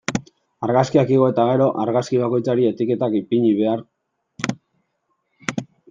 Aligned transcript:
Argazkiak 0.67 1.11
igo 1.17 1.27
eta 1.33 1.45
gero, 1.49 1.67
argazki 1.83 2.19
bakoitzari 2.23 2.65
etiketak 2.71 3.19
ipini 3.21 3.55
behar. 3.61 3.85